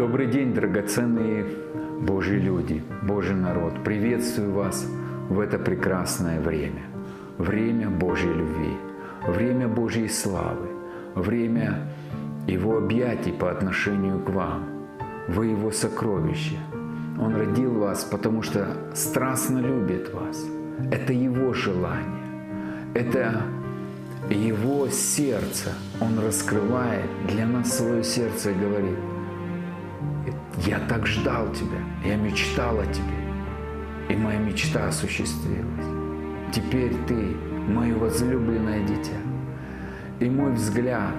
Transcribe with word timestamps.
Добрый 0.00 0.28
день, 0.28 0.54
драгоценные 0.54 1.44
Божьи 2.00 2.36
люди, 2.36 2.82
Божий 3.02 3.36
народ. 3.36 3.84
Приветствую 3.84 4.50
вас 4.50 4.86
в 5.28 5.38
это 5.38 5.58
прекрасное 5.58 6.40
время. 6.40 6.84
Время 7.36 7.90
Божьей 7.90 8.32
любви, 8.32 8.78
время 9.28 9.68
Божьей 9.68 10.08
славы, 10.08 10.68
время 11.14 11.86
Его 12.46 12.78
объятий 12.78 13.30
по 13.30 13.50
отношению 13.50 14.20
к 14.20 14.30
вам. 14.30 14.64
Вы 15.28 15.48
Его 15.48 15.70
сокровище. 15.70 16.56
Он 17.20 17.36
родил 17.36 17.74
вас, 17.78 18.02
потому 18.02 18.40
что 18.40 18.68
страстно 18.94 19.58
любит 19.58 20.14
вас. 20.14 20.42
Это 20.90 21.12
Его 21.12 21.52
желание. 21.52 22.24
Это 22.94 23.42
Его 24.30 24.88
сердце. 24.88 25.74
Он 26.00 26.18
раскрывает 26.24 27.04
для 27.28 27.46
нас 27.46 27.76
свое 27.76 28.02
сердце 28.02 28.52
и 28.52 28.54
говорит– 28.54 28.96
я 30.66 30.78
так 30.80 31.06
ждал 31.06 31.50
тебя, 31.52 31.78
я 32.04 32.16
мечтал 32.16 32.78
о 32.80 32.86
тебе, 32.86 33.16
и 34.10 34.16
моя 34.16 34.38
мечта 34.38 34.88
осуществилась. 34.88 35.86
Теперь 36.52 36.92
ты 37.06 37.34
мое 37.68 37.96
возлюбленное 37.96 38.84
дитя. 38.84 39.16
И 40.18 40.28
мой 40.28 40.52
взгляд 40.52 41.14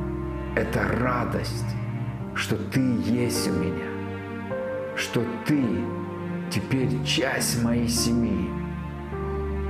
–это 0.56 0.84
радость, 1.00 1.74
что 2.34 2.56
ты 2.56 2.80
есть 2.80 3.48
у 3.48 3.52
меня, 3.52 3.88
что 4.94 5.24
ты 5.44 5.64
теперь 6.50 7.02
часть 7.04 7.64
моей 7.64 7.88
семьи, 7.88 8.48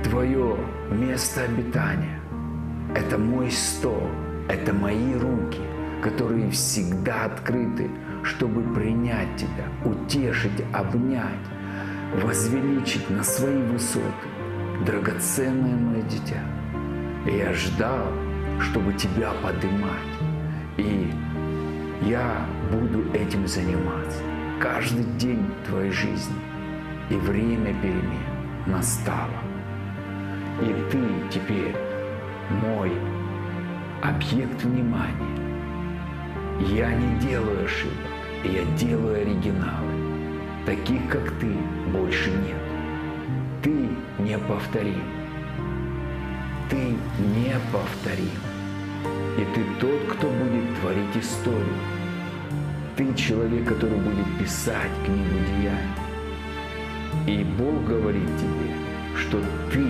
твое 0.03 0.55
место 0.91 1.41
обитания– 1.41 2.19
это 2.95 3.17
мой 3.17 3.49
стол, 3.49 4.07
это 4.47 4.71
мои 4.71 5.15
руки, 5.15 5.61
которые 6.03 6.51
всегда 6.51 7.25
открыты– 7.25 7.89
чтобы 8.25 8.63
принять 8.73 9.35
тебя, 9.37 9.65
утешить, 9.83 10.63
обнять, 10.73 11.45
возвеличить 12.23 13.09
на 13.09 13.23
свои 13.23 13.61
высоты, 13.61 14.27
драгоценное 14.85 15.75
мое 15.75 16.01
дитя. 16.03 16.43
И 17.27 17.37
я 17.37 17.53
ждал, 17.53 18.07
чтобы 18.59 18.93
тебя 18.93 19.31
поднимать. 19.43 19.91
И 20.77 21.11
я 22.01 22.45
буду 22.71 23.11
этим 23.13 23.47
заниматься 23.47 24.21
каждый 24.59 25.05
день 25.17 25.45
твоей 25.67 25.91
жизни. 25.91 26.35
И 27.11 27.15
время 27.15 27.73
перемен 27.81 28.65
настало. 28.65 29.29
И 30.61 30.75
ты 30.91 30.99
теперь 31.31 31.75
мой 32.49 32.91
объект 34.01 34.63
внимания. 34.63 35.35
Я 36.59 36.91
не 36.93 37.19
делаю 37.19 37.65
ошибок 37.65 38.14
я 38.47 38.63
делаю 38.77 39.21
оригиналы. 39.21 39.95
Таких, 40.65 41.07
как 41.09 41.31
ты, 41.39 41.47
больше 41.91 42.29
нет. 42.29 42.57
Ты 43.61 43.89
неповторим. 44.19 45.03
Ты 46.69 46.95
неповторим. 47.35 48.39
И 49.37 49.45
ты 49.53 49.63
тот, 49.79 50.15
кто 50.15 50.27
будет 50.27 50.79
творить 50.79 51.17
историю. 51.23 51.65
Ты 52.95 53.13
человек, 53.15 53.67
который 53.67 53.97
будет 53.97 54.39
писать 54.39 54.91
книгу 55.05 55.35
деяний. 55.47 56.05
И 57.27 57.43
Бог 57.43 57.85
говорит 57.85 58.29
тебе, 58.37 58.73
что 59.17 59.41
ты 59.71 59.87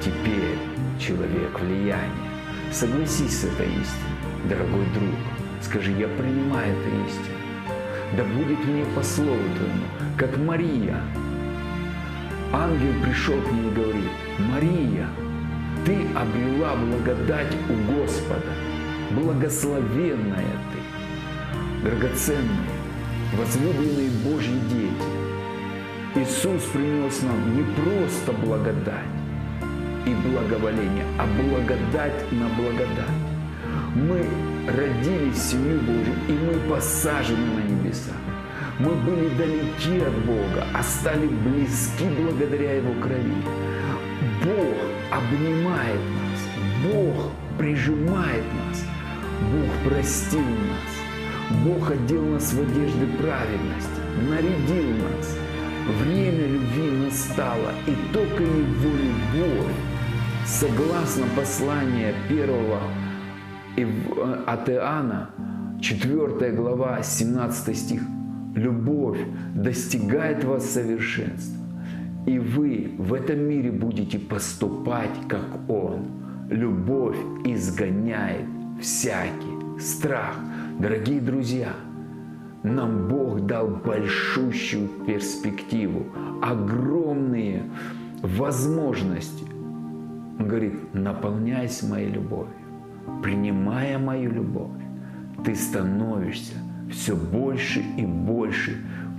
теперь 0.00 0.58
человек 0.98 1.58
влияния. 1.60 2.28
Согласись 2.72 3.40
с 3.40 3.44
этой 3.44 3.66
истиной, 3.66 4.48
дорогой 4.48 4.86
друг. 4.94 5.14
Скажи, 5.62 5.92
я 5.92 6.06
принимаю 6.08 6.72
эту 6.72 6.88
истину 7.06 7.37
да 8.16 8.24
будет 8.24 8.64
мне 8.64 8.84
по 8.94 9.02
слову 9.02 9.38
Твоему, 9.56 9.86
как 10.16 10.36
Мария. 10.38 11.00
Ангел 12.52 12.92
пришел 13.04 13.40
к 13.42 13.52
ней 13.52 13.68
и 13.68 13.74
говорит, 13.74 14.10
Мария, 14.38 15.08
ты 15.84 16.06
обрела 16.16 16.74
благодать 16.76 17.54
у 17.68 17.92
Господа, 17.92 18.52
благословенная 19.10 20.44
ты, 20.72 21.88
драгоценные, 21.88 22.70
возлюбленные 23.36 24.10
Божьи 24.24 24.58
дети. 24.70 25.18
Иисус 26.14 26.62
принес 26.72 27.22
нам 27.22 27.56
не 27.56 27.62
просто 27.74 28.32
благодать 28.32 29.04
и 30.06 30.14
благоволение, 30.14 31.04
а 31.18 31.26
благодать 31.26 32.32
на 32.32 32.48
благодать. 32.48 33.28
Мы 33.94 34.24
родились 34.76 35.36
в 35.36 35.50
семью 35.50 35.80
Божью, 35.80 36.14
и 36.28 36.32
мы 36.32 36.74
посажены 36.74 37.46
на 37.46 37.60
небеса. 37.60 38.12
Мы 38.78 38.92
были 38.92 39.28
далеки 39.30 40.00
от 40.00 40.14
Бога, 40.24 40.66
а 40.74 40.82
стали 40.82 41.26
близки 41.26 42.04
благодаря 42.04 42.74
Его 42.74 42.92
крови. 43.00 43.42
Бог 44.44 44.76
обнимает 45.10 46.00
нас, 46.00 46.92
Бог 46.92 47.32
прижимает 47.58 48.44
нас, 48.44 48.84
Бог 49.52 49.90
простил 49.90 50.40
нас, 50.40 51.58
Бог 51.64 51.90
одел 51.90 52.24
нас 52.26 52.52
в 52.52 52.60
одежды 52.60 53.06
праведности, 53.18 54.00
нарядил 54.28 54.90
нас. 54.98 55.36
Время 56.02 56.46
любви 56.46 56.90
настало, 57.06 57.72
и 57.86 57.96
только 58.12 58.42
Его 58.42 58.90
любовь, 58.90 59.74
согласно 60.46 61.24
посланию 61.34 62.14
первого 62.28 62.80
от 64.46 64.68
Иоанна, 64.68 65.30
4 65.80 66.52
глава, 66.52 67.02
17 67.02 67.76
стих. 67.76 68.02
Любовь 68.54 69.18
достигает 69.54 70.44
вас 70.44 70.68
совершенства, 70.70 71.56
и 72.26 72.38
вы 72.38 72.92
в 72.98 73.14
этом 73.14 73.40
мире 73.40 73.70
будете 73.70 74.18
поступать, 74.18 75.10
как 75.28 75.44
Он. 75.68 76.06
Любовь 76.50 77.18
изгоняет 77.44 78.46
всякий 78.80 79.78
страх. 79.78 80.34
Дорогие 80.80 81.20
друзья, 81.20 81.72
нам 82.62 83.08
Бог 83.08 83.46
дал 83.46 83.68
большущую 83.68 84.88
перспективу, 85.06 86.06
огромные 86.42 87.62
возможности. 88.22 89.44
Он 90.38 90.48
говорит, 90.48 90.94
наполняйся 90.94 91.86
моей 91.86 92.10
любовью 92.10 92.57
принимая 93.22 93.98
мою 93.98 94.30
любовь, 94.32 94.82
ты 95.44 95.54
становишься 95.54 96.54
все 96.90 97.14
больше 97.14 97.82
и 97.96 98.04
больше 98.04 98.76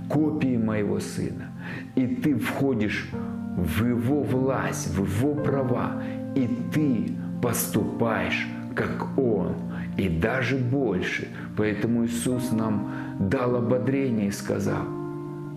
копией 0.08 0.58
моего 0.58 1.00
Сына. 1.00 1.50
И 1.94 2.06
ты 2.06 2.36
входишь 2.36 3.08
в 3.56 3.84
Его 3.86 4.22
власть, 4.22 4.88
в 4.88 5.04
Его 5.04 5.34
права, 5.34 6.02
и 6.34 6.48
ты 6.72 7.12
поступаешь, 7.42 8.46
как 8.74 9.18
Он, 9.18 9.54
и 9.96 10.08
даже 10.08 10.56
больше. 10.56 11.28
Поэтому 11.56 12.06
Иисус 12.06 12.52
нам 12.52 12.92
дал 13.18 13.56
ободрение 13.56 14.28
и 14.28 14.32
сказал, 14.32 14.84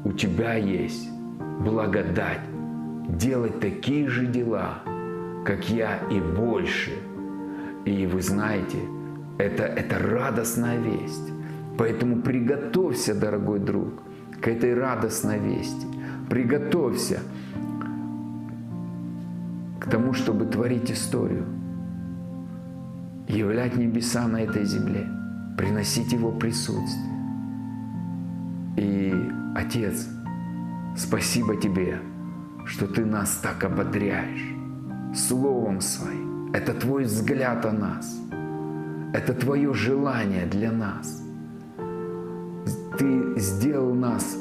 у 0.04 0.12
тебя 0.12 0.56
есть 0.56 1.10
благодать 1.60 2.42
делать 3.08 3.60
такие 3.60 4.08
же 4.08 4.26
дела, 4.26 4.80
как 5.46 5.70
я 5.70 6.00
и 6.10 6.20
больше– 6.20 6.92
и 7.86 8.06
вы 8.06 8.22
знаете, 8.22 8.80
это, 9.38 9.64
это 9.64 10.00
радостная 10.00 10.78
весть. 10.78 11.32
Поэтому 11.78 12.22
приготовься, 12.22 13.16
дорогой 13.16 13.60
друг, 13.60 14.04
к 14.42 14.48
этой 14.48 14.74
радостной 14.74 15.40
вести. 15.40 15.88
Приготовься 16.30 17.20
к 19.80 19.90
тому, 19.90 20.14
чтобы 20.14 20.46
творить 20.46 20.92
историю, 20.92 21.46
являть 23.28 23.76
небеса 23.76 24.28
на 24.28 24.42
этой 24.42 24.66
земле, 24.66 25.08
приносить 25.58 26.14
Его 26.14 26.32
присутствие. 26.32 27.14
И, 28.78 29.14
Отец, 29.56 30.08
спасибо 30.96 31.56
Тебе, 31.58 32.00
что 32.66 32.88
Ты 32.88 33.06
нас 33.06 33.40
так 33.44 33.64
ободряешь 33.64 34.56
Словом 35.16 35.82
Своим, 35.82 36.23
это 36.54 36.74
Твой 36.74 37.04
взгляд 37.04 37.66
о 37.66 37.72
нас. 37.72 38.20
Это 39.12 39.34
Твое 39.34 39.74
желание 39.74 40.46
для 40.46 40.72
нас. 40.72 41.22
Ты 42.98 43.40
сделал 43.40 43.94
нас 43.94 44.38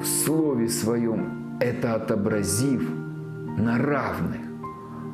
в 0.00 0.04
Слове 0.04 0.68
Своем, 0.68 1.58
это 1.60 1.94
отобразив 1.94 2.82
на 3.58 3.78
равных. 3.78 4.40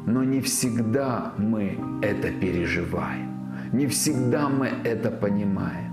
Но 0.07 0.23
не 0.23 0.41
всегда 0.41 1.33
мы 1.37 1.79
это 2.03 2.31
переживаем. 2.31 3.31
Не 3.73 3.87
всегда 3.87 4.49
мы 4.49 4.69
это 4.85 5.11
понимаем. 5.11 5.93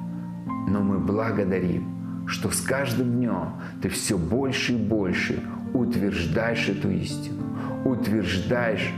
Но 0.68 0.82
мы 0.82 1.00
благодарим, 1.00 2.28
что 2.28 2.52
с 2.52 2.62
каждым 2.62 3.14
днем 3.14 3.54
ты 3.82 3.90
все 3.90 4.18
больше 4.18 4.74
и 4.74 4.78
больше 4.78 5.42
утверждаешь 5.74 6.70
эту 6.70 6.92
истину, 6.92 7.44
утверждаешь 7.86 8.94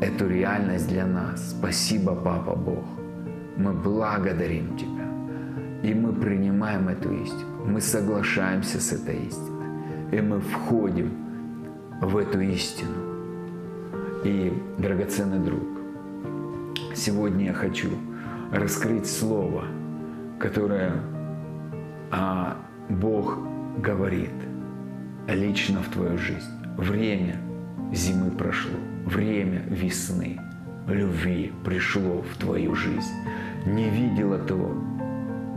эту 0.00 0.28
реальность 0.28 0.88
для 0.88 1.06
нас. 1.06 1.50
Спасибо, 1.50 2.14
Папа 2.14 2.56
Бог. 2.56 2.84
Мы 3.56 3.72
благодарим 3.72 4.76
Тебя. 4.76 5.10
И 5.82 5.94
мы 5.94 6.12
принимаем 6.12 6.88
эту 6.88 7.10
истину, 7.10 7.64
мы 7.64 7.80
соглашаемся 7.80 8.78
с 8.80 8.92
этой 8.92 9.16
истиной, 9.26 9.66
и 10.12 10.20
мы 10.20 10.40
входим 10.40 11.10
в 12.02 12.18
эту 12.18 12.40
истину. 12.40 12.92
И, 14.22 14.52
драгоценный 14.76 15.38
друг, 15.38 15.62
сегодня 16.94 17.46
я 17.46 17.52
хочу 17.54 17.88
раскрыть 18.52 19.06
слово, 19.06 19.64
которое 20.38 20.92
а, 22.10 22.58
Бог 22.90 23.38
говорит 23.78 24.34
лично 25.28 25.82
в 25.82 25.88
твою 25.88 26.18
жизнь. 26.18 26.50
Время 26.76 27.36
зимы 27.92 28.30
прошло, 28.30 28.78
время 29.06 29.62
весны, 29.68 30.38
любви 30.86 31.52
пришло 31.64 32.22
в 32.22 32.36
твою 32.36 32.74
жизнь. 32.74 33.14
Не 33.66 33.90
видела 33.90 34.38
того 34.38 34.74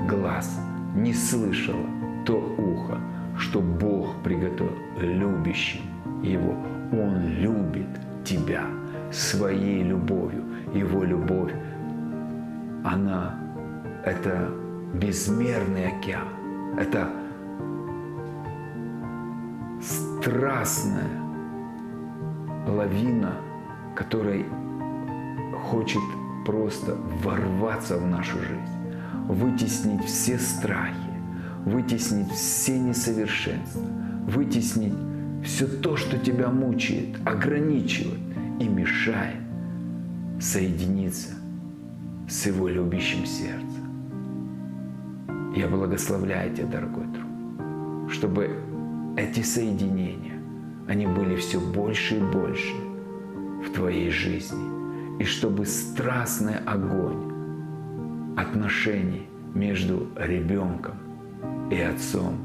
глаз, 0.08 0.60
не 0.96 1.14
слышала 1.14 1.86
то 2.26 2.38
ухо, 2.58 3.00
что 3.38 3.60
Бог 3.60 4.22
приготовил 4.24 4.78
любящим 5.00 5.82
Его. 6.22 6.56
Он 6.92 7.28
любит 7.28 7.88
тебя 8.24 8.66
своей 9.12 9.84
любовью. 9.84 10.44
Его 10.74 11.04
любовь, 11.04 11.54
она– 12.84 13.36
это 14.06 14.50
безмерный 14.94 15.88
океан. 15.88 16.28
Это 16.78 17.10
страстная 19.82 21.23
лавина, 22.68 23.36
которая 23.96 24.44
хочет 25.64 26.02
просто 26.46 26.98
ворваться 27.24 27.98
в 27.98 28.08
нашу 28.08 28.38
жизнь, 28.40 28.98
вытеснить 29.28 30.04
все 30.04 30.38
страхи, 30.38 30.96
вытеснить 31.66 32.32
все 32.32 32.78
несовершенства, 32.80 33.82
вытеснить 34.28 34.94
все 35.44 35.68
то, 35.68 35.98
что 35.98 36.18
тебя 36.18 36.50
мучает, 36.50 37.16
ограничивает 37.26 38.20
и 38.60 38.68
мешает 38.68 39.42
соединиться 40.40 41.34
с 42.30 42.46
Его 42.46 42.68
любящим 42.68 43.26
сердцем. 43.26 43.84
Я 45.56 45.68
благословляю 45.68 46.54
тебя, 46.56 46.68
дорогой 46.68 47.06
друг, 47.08 48.12
чтобы 48.12 48.60
эти 49.16 49.42
соединения, 49.42 50.33
они 50.88 51.08
были 51.08 51.36
все 51.36 51.60
больше 51.60 52.18
и 52.18 52.22
больше 52.22 52.74
в 53.66 53.72
твоей 53.74 54.10
жизни. 54.10 55.22
И 55.22 55.24
чтобы 55.24 55.66
страстный 55.66 56.58
огонь 56.66 57.32
отношений 58.38 59.30
между 59.54 60.10
ребенком 60.18 60.96
и 61.72 61.80
отцом 61.80 62.38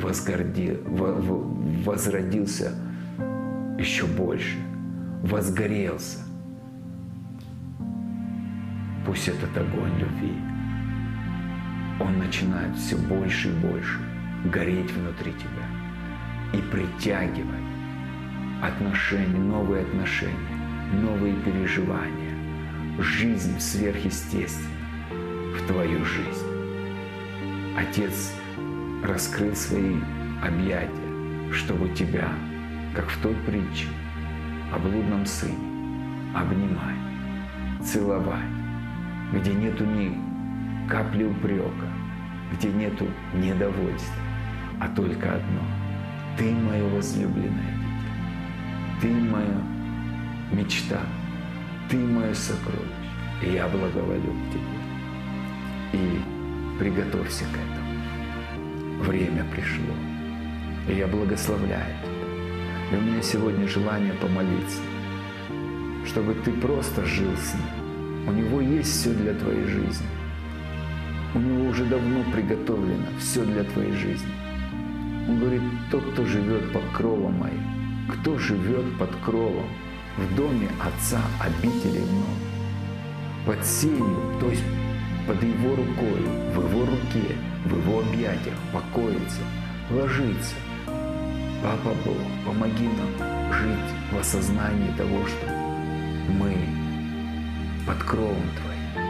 возгордил, 0.00 0.78
возродился 1.84 2.72
еще 3.78 4.06
больше, 4.06 4.56
возгорелся. 5.22 6.18
Пусть 9.06 9.28
этот 9.28 9.56
огонь 9.56 9.92
любви, 9.98 10.34
он 12.00 12.18
начинает 12.18 12.76
все 12.76 12.96
больше 12.96 13.48
и 13.48 13.52
больше 13.52 14.00
гореть 14.52 14.90
внутри 14.92 15.32
тебя 15.32 15.64
и 16.52 16.58
притягивать 16.70 17.65
отношения, 18.62 19.38
новые 19.38 19.82
отношения, 19.82 20.34
новые 20.92 21.34
переживания, 21.36 22.34
жизнь 22.98 23.58
сверхъестественная 23.60 24.76
в 25.54 25.66
твою 25.66 26.04
жизнь. 26.04 26.46
Отец 27.76 28.34
раскрыл 29.02 29.54
свои 29.54 29.96
объятия, 30.42 31.52
чтобы 31.52 31.88
тебя, 31.90 32.28
как 32.94 33.06
в 33.08 33.20
той 33.22 33.34
притче 33.46 33.86
о 34.72 34.78
блудном 34.78 35.26
сыне, 35.26 35.54
обнимать, 36.34 36.96
целовать, 37.82 38.40
где 39.32 39.52
нету 39.52 39.84
ни 39.84 40.18
капли 40.88 41.24
упрека, 41.24 41.88
где 42.52 42.68
нету 42.68 43.06
недовольства, 43.34 44.14
а 44.80 44.88
только 44.88 45.34
одно– 45.34 45.62
ты 46.38 46.52
мое 46.52 46.86
возлюбленное 46.90 47.85
ты 49.00 49.08
моя 49.08 49.62
мечта, 50.52 51.00
ты 51.90 51.96
мое 51.98 52.32
сокровище, 52.34 52.84
и 53.42 53.52
я 53.52 53.68
благоволю 53.68 54.32
к 54.32 54.52
тебе. 54.52 56.00
И 56.00 56.20
приготовься 56.78 57.44
к 57.44 57.56
этому. 57.56 59.02
Время 59.04 59.44
пришло, 59.52 59.94
и 60.88 60.94
я 60.94 61.06
благословляю 61.06 61.94
тебя. 62.02 62.16
И 62.92 62.96
у 62.96 63.00
меня 63.00 63.22
сегодня 63.22 63.68
желание 63.68 64.14
помолиться, 64.14 64.80
чтобы 66.06 66.34
ты 66.34 66.52
просто 66.52 67.04
жил 67.04 67.30
с 67.36 67.54
ним. 67.54 68.28
У 68.28 68.32
него 68.32 68.60
есть 68.60 68.90
все 68.90 69.12
для 69.12 69.34
твоей 69.34 69.66
жизни. 69.66 70.06
У 71.34 71.38
него 71.38 71.68
уже 71.68 71.84
давно 71.84 72.24
приготовлено 72.32 73.06
все 73.18 73.44
для 73.44 73.64
твоей 73.64 73.92
жизни. 73.92 74.30
Он 75.28 75.38
говорит, 75.38 75.62
тот, 75.90 76.04
кто 76.12 76.24
живет 76.24 76.72
под 76.72 76.84
кровом 76.94 77.34
моим, 77.34 77.85
кто 78.08 78.38
живет 78.38 78.98
под 78.98 79.10
кровом 79.24 79.68
в 80.16 80.34
доме 80.36 80.68
Отца 80.80 81.20
обители 81.40 82.00
много, 82.00 82.46
под 83.44 83.64
сенью, 83.64 84.38
то 84.40 84.48
есть 84.48 84.62
под 85.26 85.42
Его 85.42 85.76
рукой, 85.76 86.20
в 86.54 86.68
Его 86.68 86.86
руке, 86.86 87.36
в 87.64 87.76
Его 87.76 88.00
объятиях 88.00 88.56
покоится, 88.72 89.40
ложится. 89.90 90.54
Папа 91.62 91.94
Бог, 92.04 92.16
помоги 92.44 92.86
нам 92.86 93.52
жить 93.52 93.94
в 94.12 94.18
осознании 94.18 94.92
того, 94.96 95.26
что 95.26 95.46
мы 96.28 96.54
под 97.86 98.02
кровом 98.04 98.48
Твоим, 98.62 99.06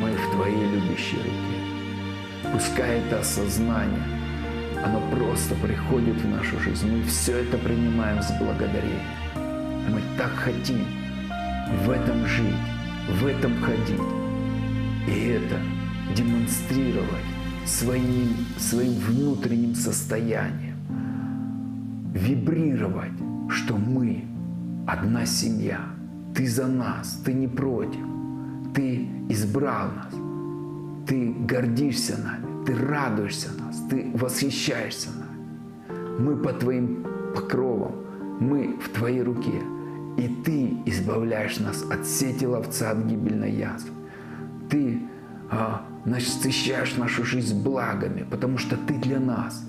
мы 0.00 0.12
в 0.12 0.30
Твоей 0.32 0.70
любящей 0.70 1.18
руке. 1.18 2.52
Пускай 2.52 3.00
это 3.00 3.20
осознание– 3.20 4.02
оно 4.84 5.00
просто 5.10 5.54
приходит 5.56 6.20
в 6.20 6.28
нашу 6.28 6.58
жизнь. 6.60 6.90
Мы 6.90 7.02
все 7.04 7.38
это 7.38 7.58
принимаем 7.58 8.22
с 8.22 8.30
благодарением. 8.38 9.00
Мы 9.90 10.00
так 10.16 10.30
хотим 10.30 10.78
в 11.84 11.90
этом 11.90 12.26
жить, 12.26 12.44
в 13.20 13.26
этом 13.26 13.52
ходить. 13.62 14.00
И 15.06 15.28
это 15.28 15.60
демонстрировать 16.14 17.08
своим, 17.64 18.34
своим 18.58 18.92
внутренним 18.94 19.74
состоянием. 19.74 20.76
Вибрировать, 22.12 23.12
что 23.48 23.76
мы 23.76 24.24
одна 24.86 25.26
семья. 25.26 25.80
Ты 26.34 26.46
за 26.46 26.66
нас, 26.66 27.20
ты 27.24 27.32
не 27.32 27.48
против. 27.48 28.04
Ты 28.74 29.08
избрал 29.28 29.88
нас. 29.92 30.14
Ты 31.06 31.32
гордишься 31.32 32.18
нами 32.18 32.47
ты 32.68 32.76
радуешься 32.76 33.48
нас, 33.58 33.82
ты 33.88 34.12
восхищаешься 34.14 35.08
нами. 35.10 36.20
Мы 36.20 36.36
по 36.36 36.52
Твоим 36.52 37.02
покровам, 37.34 37.94
мы 38.40 38.76
в 38.78 38.90
Твоей 38.90 39.22
руке, 39.22 39.62
и 40.18 40.28
Ты 40.44 40.76
избавляешь 40.84 41.58
нас 41.60 41.82
от 41.90 42.04
сети 42.04 42.44
ловца, 42.44 42.90
от 42.90 42.98
гибельной 43.06 43.52
язвы. 43.52 43.90
Ты 44.68 45.00
а, 45.50 45.86
насыщаешь 46.04 46.96
нашу 46.98 47.24
жизнь 47.24 47.62
благами, 47.62 48.26
потому 48.30 48.58
что 48.58 48.76
Ты 48.76 48.98
для 48.98 49.18
нас 49.18 49.64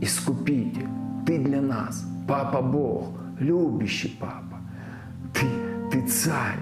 искупитель, 0.00 0.86
Ты 1.26 1.38
для 1.40 1.60
нас 1.60 2.06
Папа 2.28 2.62
Бог, 2.62 3.08
любящий 3.40 4.16
Папа. 4.20 4.60
Ты, 5.32 5.46
ты 5.90 6.06
царь, 6.06 6.60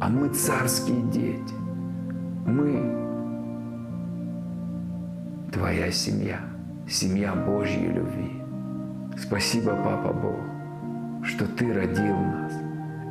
а 0.00 0.08
мы 0.08 0.30
царские 0.30 1.02
дети. 1.02 1.54
Мы 2.46 2.89
твоя 5.70 5.92
семья, 5.92 6.40
семья 6.88 7.32
Божьей 7.32 7.92
любви. 7.92 8.42
Спасибо, 9.16 9.76
Папа 9.84 10.12
Бог, 10.12 11.24
что 11.24 11.46
Ты 11.46 11.72
родил 11.72 12.16
нас. 12.16 12.52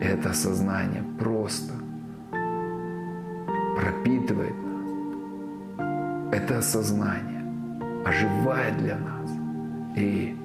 Это 0.02 0.34
сознание 0.34 1.02
просто 1.18 1.72
пропитывает 3.78 4.54
нас. 4.66 6.34
Это 6.34 6.58
осознание 6.58 7.46
оживает 8.06 8.78
для 8.80 8.98
нас. 8.98 9.32
И 9.96 10.36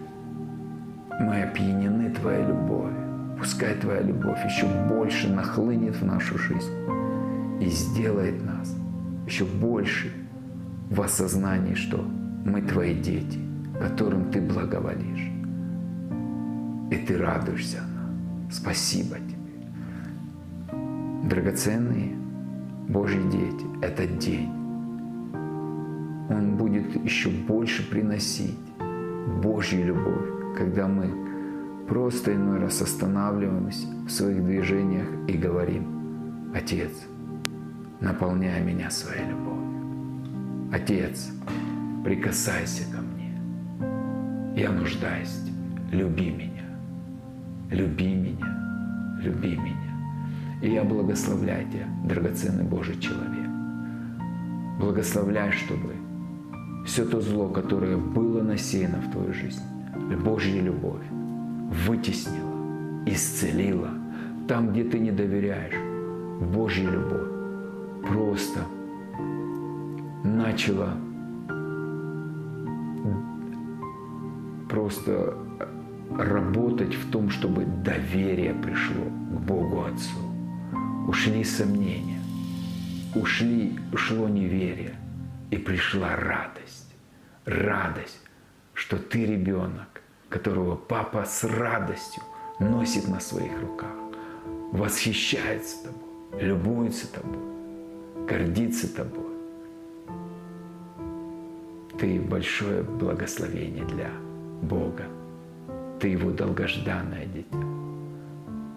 мы 1.19 1.43
опьянены 1.43 2.11
Твоей 2.11 2.47
любовью. 2.47 3.37
Пускай 3.37 3.75
Твоя 3.75 4.03
любовь 4.03 4.39
еще 4.45 4.67
больше 4.89 5.29
нахлынет 5.29 5.97
в 5.97 6.05
нашу 6.07 6.39
жизнь 6.39 6.73
и 7.61 7.67
сделает 7.71 8.41
нас 8.45 8.73
еще 9.27 9.45
больше 9.45 10.13
в 10.95 11.03
осознании, 11.03 11.75
что 11.75 11.99
мы 12.45 12.63
твои 12.63 12.95
дети, 12.95 13.41
которым 13.81 14.31
ты 14.31 14.41
благоволишь. 14.41 15.29
И 16.91 16.97
ты 17.05 17.19
радуешься 17.19 17.79
нам. 17.81 18.51
Спасибо 18.51 19.17
тебе. 19.17 19.35
Драгоценные 21.29 22.15
Божьи 22.89 23.21
дети, 23.31 23.67
этот 23.83 24.19
день, 24.19 24.49
он 26.31 26.57
будет 26.57 26.95
еще 27.05 27.31
больше 27.31 27.89
приносить 27.91 28.59
Божью 29.43 29.87
любовь, 29.87 30.57
когда 30.57 30.87
мы 30.87 31.11
просто 31.89 32.35
иной 32.35 32.61
раз 32.61 32.81
останавливаемся 32.83 33.89
в 34.07 34.11
своих 34.11 34.45
движениях 34.45 35.09
и 35.27 35.37
говорим, 35.37 36.53
Отец, 36.55 36.93
наполняй 38.01 38.63
меня 38.63 38.91
своей 38.91 39.29
любовью. 39.29 39.64
Отец, 40.75 41.31
прикасайся 42.03 42.83
ко 42.93 43.01
мне. 43.01 43.33
Я 44.61 44.73
нуждаюсь 44.73 45.29
в 45.29 45.47
тебе. 45.47 45.99
Люби 46.01 46.31
меня. 46.31 46.65
Люби 47.71 48.13
меня. 48.13 49.21
Люби 49.21 49.57
меня. 49.57 50.61
И 50.63 50.73
я 50.73 50.83
благословляю 50.83 51.71
тебя, 51.71 51.87
драгоценный 52.05 52.65
Божий 52.65 52.99
человек. 52.99 53.49
Благословляй, 54.81 55.53
чтобы 55.53 55.93
все 56.85 57.05
то 57.05 57.21
зло, 57.21 57.51
которое 57.51 57.97
было 57.97 58.43
насеяно 58.43 59.01
в 59.01 59.13
твою 59.13 59.33
жизнь, 59.33 59.63
Божья 60.25 60.61
любовь 60.61 61.07
вытеснила, 61.87 63.07
исцелила. 63.07 63.91
Там, 64.49 64.73
где 64.73 64.83
ты 64.83 64.99
не 64.99 65.13
доверяешь, 65.13 65.79
Божья 66.53 66.91
любовь 66.91 68.09
просто 68.09 68.59
начала 70.25 70.95
просто 74.69 75.37
работать 76.19 76.95
в 76.95 77.11
том, 77.11 77.31
чтобы 77.31 77.65
доверие 77.65 78.55
пришло 78.55 79.05
к 79.05 79.41
Богу 79.47 79.85
Отцу. 79.85 80.19
Ушли 81.07 81.45
сомнения, 81.45 82.21
ушли, 83.15 83.79
ушло 83.93 84.29
неверие, 84.29 84.95
и 85.51 85.57
пришла 85.57 86.17
радость. 86.17 86.93
Радость, 87.45 88.21
что 88.73 88.97
ты 88.97 89.27
ребенок, 89.27 90.03
которого 90.31 90.77
папа 90.77 91.25
с 91.25 91.45
радостью 91.45 92.23
носит 92.59 93.07
на 93.07 93.21
своих 93.21 93.61
руках, 93.61 93.93
восхищается 94.73 95.85
тобой, 95.85 96.43
любуется 96.43 97.13
тобой, 97.13 97.39
гордится 98.27 98.89
тобой. 98.95 99.34
Ты 102.05 102.21
большое 102.21 102.83
благословение 102.83 103.87
для 103.87 104.11
Бога. 104.61 105.05
Ты 105.99 106.09
Его 106.09 106.33
долгожданное 106.33 107.25
дитя. 107.25 107.57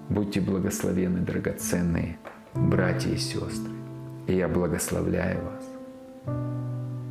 Будьте 0.07 0.39
благословены, 0.39 1.19
драгоценные 1.19 2.17
братья 2.53 3.09
и 3.09 3.17
сестры. 3.17 3.73
И 4.27 4.35
я 4.37 4.47
благословляю 4.47 5.41
вас. 5.43 6.33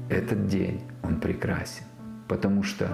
Этот 0.08 0.46
день, 0.46 0.80
он 1.02 1.20
прекрасен, 1.20 1.84
потому 2.28 2.62
что 2.62 2.88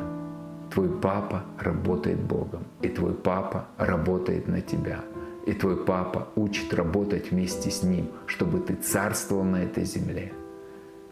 твой 0.75 0.89
папа 0.89 1.45
работает 1.61 2.19
Богом, 2.19 2.65
и 2.81 2.89
твой 2.89 3.15
папа 3.15 3.67
работает 3.79 4.49
на 4.49 4.61
тебя, 4.61 4.99
и 5.47 5.53
твой 5.53 5.77
папа 5.77 6.27
учит 6.35 6.75
работать 6.75 7.31
вместе 7.31 7.71
с 7.71 7.85
ним, 7.85 8.09
чтобы 8.27 8.59
ты 8.59 8.75
царствовал 8.75 9.45
на 9.45 9.63
этой 9.63 9.85
земле 9.85 10.33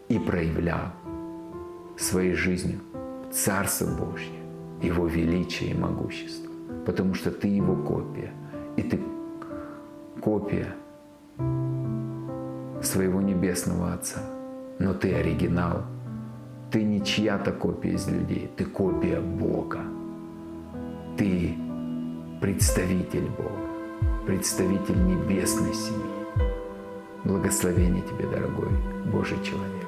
и 0.09 0.19
проявлял 0.19 0.91
своей 1.97 2.33
жизнью. 2.33 2.79
Царство 3.31 3.85
Божье. 3.85 4.31
Его 4.81 5.05
величие 5.05 5.71
и 5.71 5.77
могущество, 5.77 6.51
потому 6.85 7.13
что 7.13 7.29
ты 7.29 7.47
Его 7.47 7.75
копия, 7.75 8.31
и 8.77 8.81
ты 8.81 8.99
копия 10.19 10.75
своего 12.81 13.21
Небесного 13.21 13.93
Отца, 13.93 14.21
но 14.79 14.95
ты 14.95 15.13
оригинал, 15.13 15.83
ты 16.71 16.83
не 16.83 17.03
чья-то 17.03 17.51
копия 17.51 17.91
из 17.91 18.07
людей, 18.07 18.49
ты 18.57 18.65
копия 18.65 19.19
Бога, 19.19 19.81
ты 21.15 21.53
представитель 22.41 23.29
Бога, 23.37 24.25
представитель 24.25 24.97
небесной 25.05 25.75
семьи. 25.75 26.01
Благословение 27.23 28.01
тебе, 28.01 28.25
дорогой 28.27 28.69
Божий 29.11 29.37
человек. 29.43 29.80